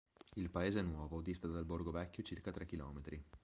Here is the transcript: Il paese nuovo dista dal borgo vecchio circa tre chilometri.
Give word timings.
Il 0.37 0.49
paese 0.49 0.81
nuovo 0.81 1.21
dista 1.21 1.47
dal 1.47 1.63
borgo 1.63 1.91
vecchio 1.91 2.23
circa 2.23 2.49
tre 2.49 2.65
chilometri. 2.65 3.23